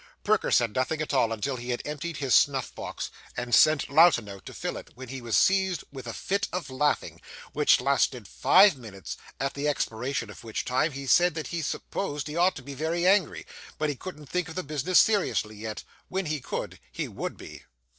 [0.23, 4.27] Perker said nothing at all until he had emptied his snuff box, and sent Lowten
[4.27, 7.21] out to fill it, when he was seized with a fit of laughing,
[7.53, 12.25] which lasted five minutes; at the expiration of which time he said that he supposed
[12.27, 13.45] he ought to be very angry,
[13.77, 17.65] but he couldn't think of the business seriously yet when he could, he would be.